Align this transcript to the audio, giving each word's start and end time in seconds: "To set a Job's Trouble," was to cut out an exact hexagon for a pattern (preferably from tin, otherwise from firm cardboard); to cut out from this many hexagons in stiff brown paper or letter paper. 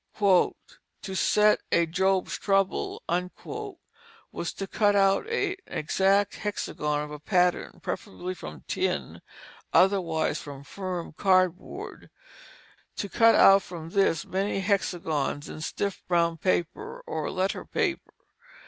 "To 0.17 0.55
set 1.13 1.59
a 1.71 1.85
Job's 1.85 2.33
Trouble," 2.39 3.03
was 4.31 4.51
to 4.53 4.65
cut 4.65 4.95
out 4.95 5.27
an 5.29 5.57
exact 5.67 6.37
hexagon 6.37 7.07
for 7.09 7.13
a 7.13 7.19
pattern 7.19 7.79
(preferably 7.83 8.33
from 8.33 8.63
tin, 8.67 9.21
otherwise 9.71 10.41
from 10.41 10.63
firm 10.63 11.13
cardboard); 11.13 12.09
to 12.95 13.09
cut 13.09 13.35
out 13.35 13.61
from 13.61 13.91
this 13.91 14.25
many 14.25 14.61
hexagons 14.61 15.47
in 15.47 15.61
stiff 15.61 16.01
brown 16.07 16.39
paper 16.39 17.03
or 17.05 17.29
letter 17.29 17.63
paper. 17.63 18.15